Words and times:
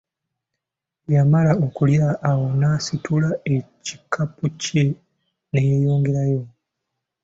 Bwe 1.03 1.13
yamala 1.19 1.51
okulya 1.65 2.07
awo 2.29 2.47
n'asitula 2.59 3.29
ekikapu 3.55 4.45
kye 4.61 4.83
ne 5.51 5.59
yeeyongerayo. 5.67 6.41